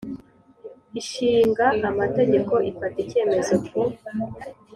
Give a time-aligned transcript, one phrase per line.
[1.01, 3.79] Ishinga Amategeko ifata icyemezo ku